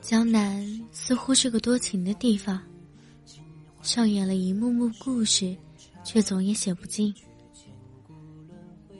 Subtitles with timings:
[0.00, 2.60] 江南似乎是个多情的地方，
[3.82, 5.54] 上演了一幕幕故事，
[6.02, 7.14] 却总也写不尽。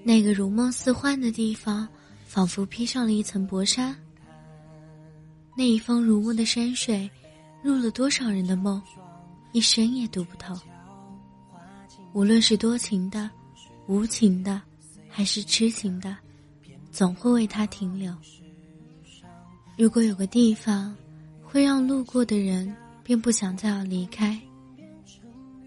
[0.05, 1.89] 那个如梦似幻的地方，
[2.27, 3.97] 仿佛披上了一层薄纱。
[5.57, 7.11] 那一方如梦的山水，
[7.63, 8.81] 入了多少人的梦，
[9.53, 10.55] 一生也读不透。
[12.13, 13.31] 无论是多情的、
[13.87, 14.61] 无情的，
[15.09, 16.17] 还是痴情的，
[16.93, 18.15] 总会为他停留。
[19.79, 20.93] 如果有个地方，
[21.41, 22.75] 会让路过的人
[23.05, 24.37] 便不想再要离开，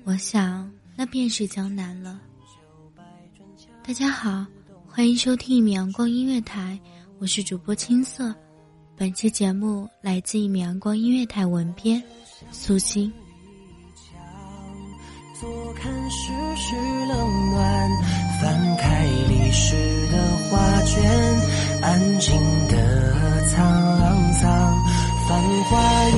[0.04, 2.20] 我想那便是江南了。
[3.82, 4.46] 大家好，
[4.86, 6.78] 欢迎收听一米阳光音乐台，
[7.20, 8.36] 我是主播青色。
[8.98, 12.04] 本期节目来自一米阳光音乐台文编
[12.52, 13.10] 苏欣。
[15.40, 16.28] 坐看世
[16.58, 16.76] 事
[17.08, 17.90] 冷暖，
[18.42, 19.74] 翻开历史
[20.12, 22.36] 的画卷，安静
[22.68, 22.78] 的
[23.50, 24.84] 沧桑，
[25.28, 26.10] 繁华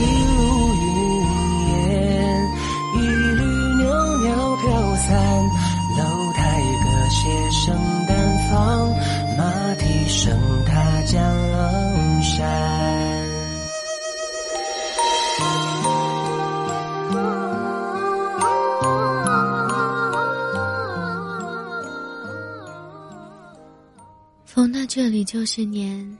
[25.34, 26.16] 就是年，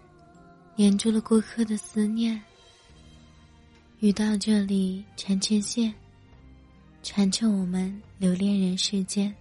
[0.76, 2.42] 黏住了过客的思念。
[4.00, 5.94] 雨到这里缠成线，
[7.04, 9.32] 缠成我们留恋人世间。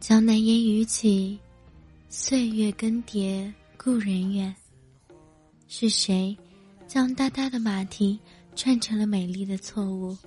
[0.00, 1.38] 江南烟雨起，
[2.08, 4.52] 岁月更迭，故人远。
[5.68, 6.36] 是谁
[6.88, 8.18] 将哒哒的马蹄
[8.56, 10.18] 串成了美丽的错误？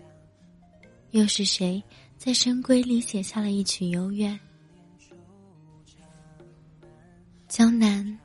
[1.12, 1.84] 又是谁
[2.18, 4.40] 在深闺里写下了一曲幽怨？
[7.56, 8.20] 江南，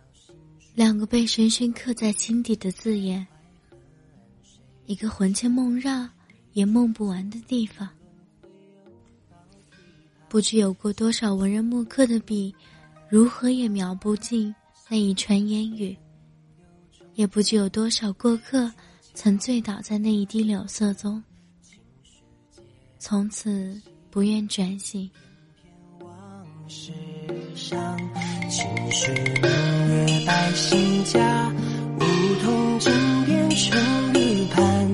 [0.74, 3.24] 两个被深深刻在心底的字眼，
[4.86, 6.08] 一个魂牵梦绕
[6.52, 7.88] 也梦不完的地方。
[10.28, 12.52] 不知有过多少文人墨客的笔，
[13.08, 14.52] 如何也描不尽
[14.88, 15.96] 那一川烟雨；
[17.14, 18.68] 也不知有多少过客
[19.14, 21.22] 曾醉倒在那一滴柳色中，
[22.98, 23.80] 从此
[24.10, 25.08] 不愿转醒。
[26.66, 26.92] 世
[27.54, 27.96] 上
[28.48, 29.12] 青史
[29.42, 31.52] 明月百姓家，
[31.98, 32.04] 梧
[32.42, 32.92] 桐井
[33.26, 33.78] 边成
[34.14, 34.88] 玉盘，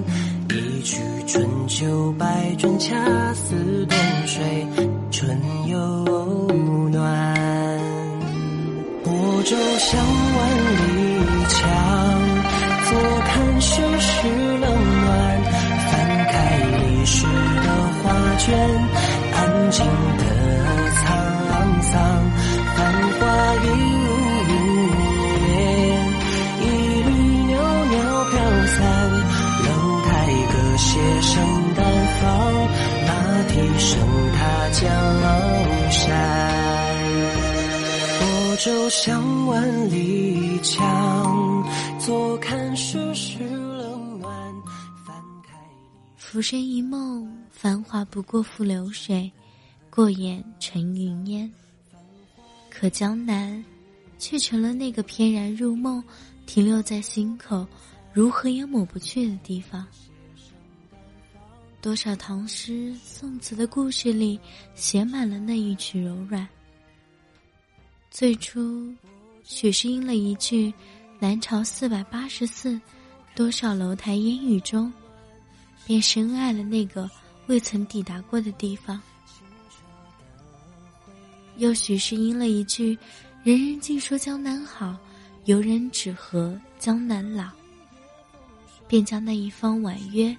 [0.51, 2.95] 一曲春秋百转，恰
[3.35, 4.67] 似冬水
[5.11, 5.79] 春又
[6.91, 7.35] 暖。
[9.05, 9.13] 泊
[9.45, 11.61] 舟向万里江，
[12.89, 12.91] 坐
[13.27, 14.29] 看世事
[14.61, 14.65] 冷
[15.05, 15.45] 暖，
[15.91, 15.95] 翻
[16.27, 16.35] 开
[16.79, 17.67] 历史的
[18.03, 18.05] 画
[18.39, 18.47] 卷，
[19.33, 19.85] 安静
[20.19, 20.25] 的
[31.21, 31.85] 圣诞，
[34.33, 36.47] 踏江山。
[38.59, 41.65] 舟向万里江，
[42.01, 44.53] 坐看世事冷暖。
[45.05, 45.15] 翻
[45.47, 45.53] 开
[46.17, 49.31] 浮生一梦，繁华不过付流水，
[49.91, 51.53] 过眼成云烟。
[52.71, 53.63] 可江南，
[54.19, 56.03] 却成了那个翩然入梦、
[56.47, 57.67] 停留在心口、
[58.13, 59.87] 如何也抹不去的地方。
[61.87, 64.41] 多少唐诗宋词的故事里，
[64.75, 66.45] 写满了那一曲柔软。
[68.11, 68.93] 最初，
[69.45, 70.75] 许是因了一句
[71.21, 72.77] “南朝四百八十寺，
[73.37, 74.93] 多少楼台烟雨中”，
[75.87, 77.09] 便深爱了那个
[77.47, 79.01] 未曾抵达过的地方。
[81.59, 82.99] 又许是因了一句
[83.45, 84.99] “人人尽说江南好，
[85.45, 87.49] 游人只合江南老”，
[88.89, 90.37] 便将那一方婉约。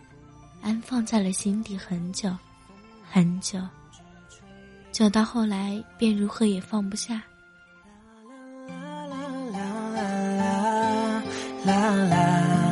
[0.61, 2.35] 安放在了心底很久，
[3.09, 3.59] 很久，
[4.91, 7.23] 久到后来便如何也放不下。
[11.65, 12.66] 啦啦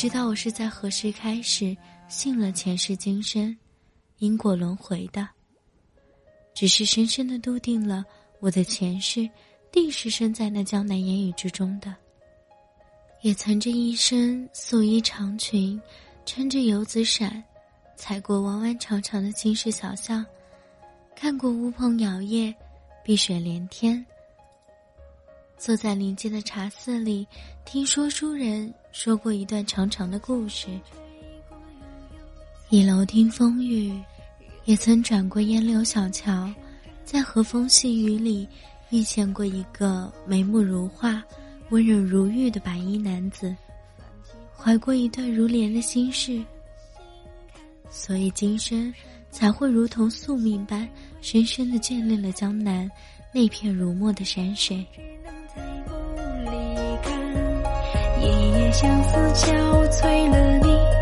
[0.00, 1.76] 知道我是在何时开始
[2.08, 3.54] 信了前世今生、
[4.16, 5.28] 因果轮回的，
[6.54, 8.02] 只是深深的笃定了
[8.38, 9.28] 我的前世
[9.70, 11.94] 定是生在那江南烟雨之中的。
[13.20, 15.78] 也曾这一身素衣长裙，
[16.24, 17.44] 撑着油纸伞，
[17.94, 20.24] 踩过弯弯长长的青石小巷，
[21.14, 22.54] 看过乌篷摇曳，
[23.04, 24.02] 碧水连天。
[25.60, 27.28] 坐在邻街的茶肆里，
[27.66, 30.68] 听说书人说过一段长长的故事。
[32.70, 33.92] 倚楼听风雨，
[34.64, 36.50] 也曾转过烟柳小桥，
[37.04, 38.48] 在和风细雨里
[38.88, 41.22] 遇见过一个眉目如画、
[41.68, 43.54] 温柔如玉的白衣男子，
[44.56, 46.42] 怀过一段如莲的心事。
[47.90, 48.90] 所以今生
[49.30, 50.88] 才会如同宿命般，
[51.20, 52.90] 深深的眷恋了江南
[53.30, 54.86] 那片如墨的山水。
[58.72, 60.99] 相思憔悴了你。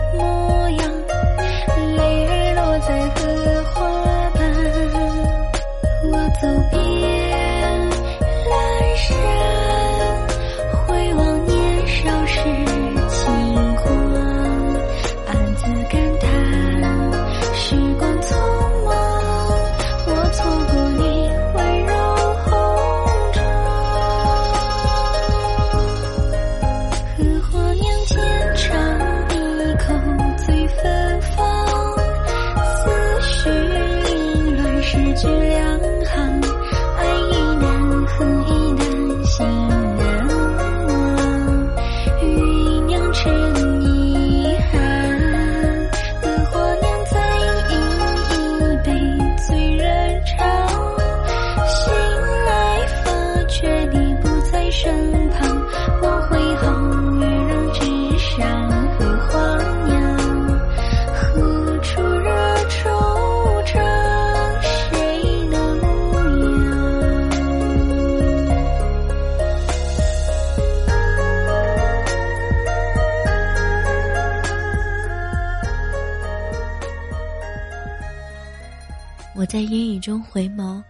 [79.49, 80.83] 在烟雨中回眸，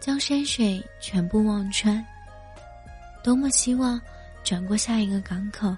[0.00, 2.04] 将山水全部望穿。
[3.22, 4.00] 多么希望
[4.42, 5.76] 转过下一个港口，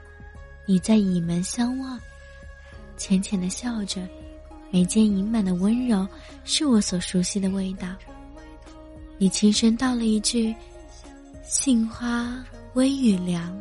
[0.65, 2.01] 你在倚门相望，
[2.97, 4.01] 浅浅的笑着，
[4.71, 6.09] 眉间盈满的温柔，
[6.45, 7.89] 是我所熟悉的味道。
[9.19, 10.55] 你轻声道了一句
[11.45, 12.43] ：“杏花
[12.75, 13.55] 微雨凉，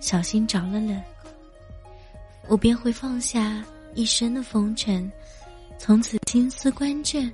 [0.00, 1.00] 小心着了冷。”
[2.48, 3.62] 我便会放下
[3.94, 5.10] 一身的风尘，
[5.78, 7.32] 从此青丝观阵，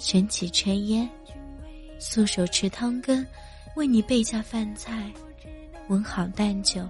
[0.00, 1.08] 卷起炊烟，
[1.98, 3.24] 素手持汤羹，
[3.76, 5.12] 为你备下饭菜，
[5.88, 6.88] 温好淡酒，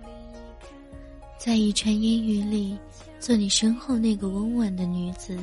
[1.36, 2.78] 在一川烟雨里，
[3.18, 5.36] 做你身后那个温婉的女子，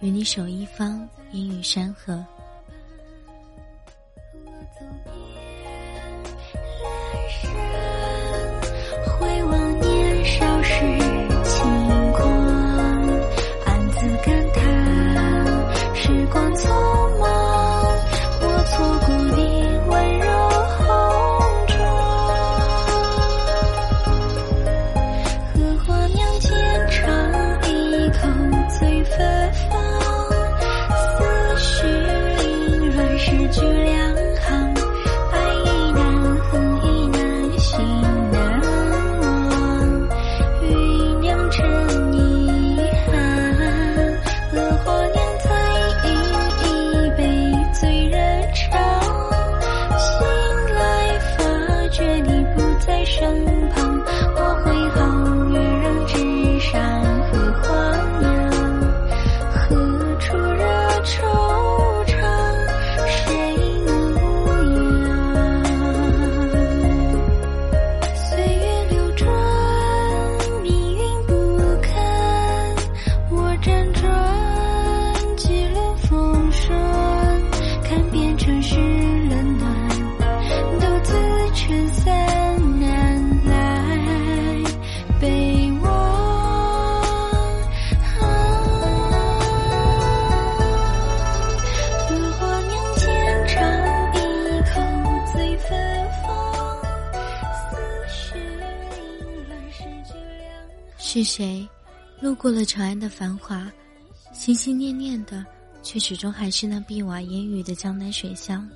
[0.00, 2.24] 与你守一方烟雨山河。
[101.14, 101.64] 是谁
[102.20, 103.70] 路过了长安的繁华，
[104.32, 105.46] 心心念念的
[105.80, 108.68] 却始终还是那碧瓦烟雨的江南水乡？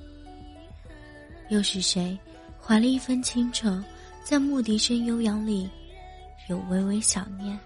[1.49, 2.17] 又是谁
[2.57, 3.77] 怀了一份清愁，
[4.23, 5.69] 在牧笛声悠扬里，
[6.47, 7.59] 有微微想念？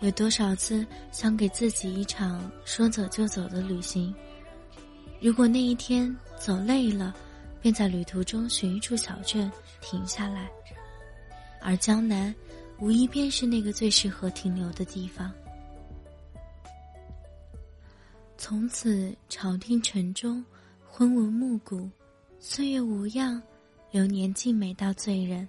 [0.00, 4.14] 有多少次想给自己一场说走就走的旅行？
[5.18, 7.14] 如果那一天走累了，
[7.62, 9.50] 便在旅途中寻一处小镇
[9.80, 10.46] 停下来。
[11.62, 12.34] 而江南，
[12.84, 15.32] 无疑便是那个最适合停留的地方。
[18.36, 20.44] 从此朝廷城中，
[20.86, 21.88] 昏文暮鼓，
[22.38, 23.42] 岁月无恙，
[23.90, 25.48] 流年静美到醉人。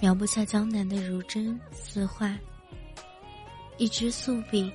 [0.00, 2.38] 描不下江南的如真似幻。
[3.76, 4.72] 一支素笔，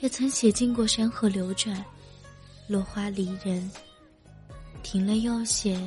[0.00, 1.84] 也曾写尽过山河流转，
[2.66, 3.70] 落花离人。
[4.82, 5.78] 停了又写，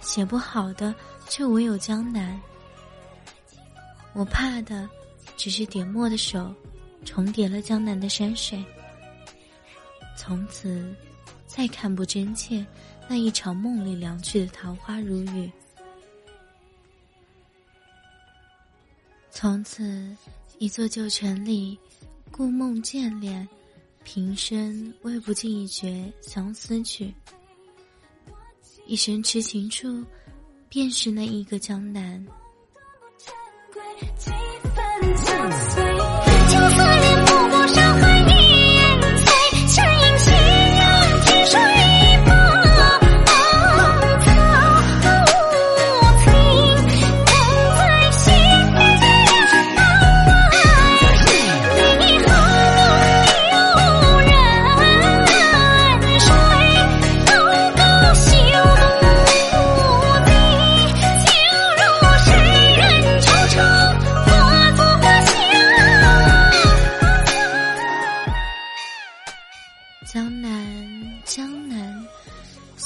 [0.00, 0.94] 写不好的
[1.28, 2.40] 却唯有江南。
[4.12, 4.88] 我怕的，
[5.36, 6.54] 只是点墨的手，
[7.04, 8.64] 重叠了江南的山水。
[10.16, 10.94] 从此，
[11.46, 12.64] 再看不真切。
[13.08, 15.50] 那一场梦里凉去的桃花如雨，
[19.40, 20.14] 从此
[20.58, 21.78] 一座旧城里，
[22.30, 23.48] 故梦渐敛，
[24.04, 27.14] 平生未不尽一绝相思曲。
[28.84, 30.04] 一生痴情处，
[30.68, 32.22] 便是那一个江南。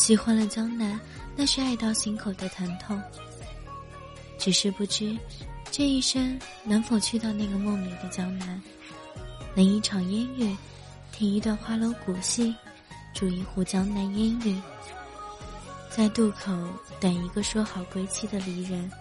[0.05, 1.01] 喜欢了江南，
[1.35, 3.01] 那是爱到心口的疼痛。
[4.37, 5.17] 只是不知，
[5.71, 8.61] 这一生能否去到那个梦里的江南，
[9.55, 10.55] 淋一场烟雨，
[11.11, 12.55] 听一段花楼古戏，
[13.15, 14.61] 煮一壶江南烟雨，
[15.89, 16.53] 在渡口
[17.01, 18.93] 等一个说好归期的离人，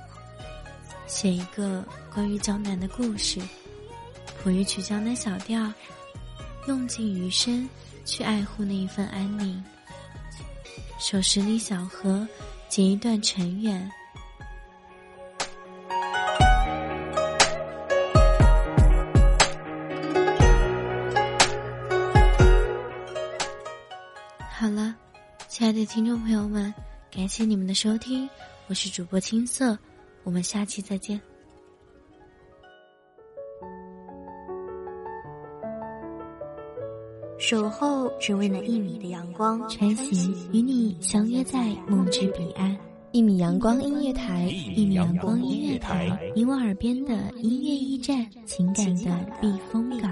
[1.05, 1.83] 写一个
[2.13, 3.41] 关于江南的故事，
[4.41, 5.69] 谱一曲江南小调，
[6.69, 7.67] 用尽余生
[8.05, 9.61] 去爱护那一份安宁。
[10.99, 12.27] 守十里小河，
[12.69, 13.91] 结一段尘缘。
[24.49, 24.95] 好了，
[25.49, 26.73] 亲爱的听众朋友们，
[27.11, 28.29] 感谢你们的收听，
[28.67, 29.77] 我是主播青色，
[30.23, 31.19] 我们下期再见。
[37.37, 42.75] 守候只为那一米的阳光，穿行与你相约在梦之彼岸。
[43.11, 50.11] 一米阳光音乐台，一米阳光音乐台，你我耳边的音乐驿站，情感的避风港。